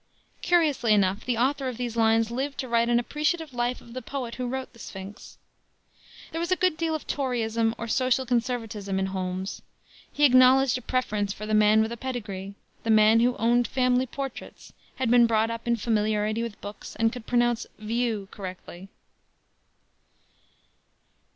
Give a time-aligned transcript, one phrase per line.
[0.51, 4.01] '"Curiously enough, the author of these lines lived to write an appreciative life of the
[4.01, 5.37] poet who wrote the Sphinx.
[6.31, 9.61] There was a good deal of toryism or social conservatism in Holmes.
[10.11, 14.07] He acknowledged a preference for the man with a pedigree, the man who owned family
[14.07, 18.87] portraits, had been brought up in familiarity with books, and could pronounce "view" correctly.